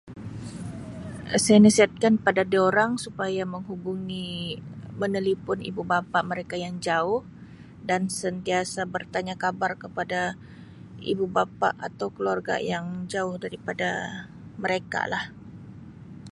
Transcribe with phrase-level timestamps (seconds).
[1.33, 4.31] Um Saya nasihatkan kepada diorang supaya menghubungi
[5.01, 7.21] menelipun ibu-bapa mereka yang jauh
[7.89, 10.21] dan sentiasa bertanya khabar kepada
[11.11, 13.89] ibu-bapa atau keluarga yang jauh daripada
[14.63, 15.23] mereka lah.